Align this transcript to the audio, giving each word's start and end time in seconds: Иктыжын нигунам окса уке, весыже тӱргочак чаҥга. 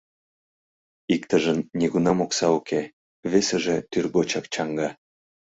Иктыжын 1.15 1.59
нигунам 1.79 2.19
окса 2.25 2.47
уке, 2.57 2.81
весыже 3.31 3.77
тӱргочак 3.91 4.45
чаҥга. 4.53 4.89